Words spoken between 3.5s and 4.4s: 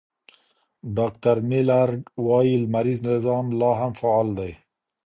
لا هم فعال